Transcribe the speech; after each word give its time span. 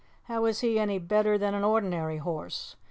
How 0.23 0.45
is 0.45 0.61
he 0.61 0.79
any 0.79 0.97
better 0.97 1.37
than 1.37 1.53
an 1.53 1.63
ordinary 1.63 2.17
horse? 2.17 2.75